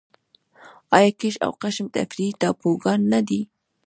[0.95, 3.41] آیا کیش او قشم تفریحي ټاپوګان نه دي؟